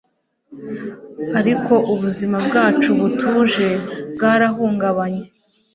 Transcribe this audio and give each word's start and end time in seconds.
ariko 1.39 1.73
ubuzima 1.93 2.37
bwacu 2.47 2.89
butuje 2.99 3.67
bwarahungabanye 4.13 5.23